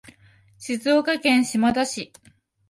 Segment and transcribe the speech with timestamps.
[0.57, 2.11] 静岡県島田市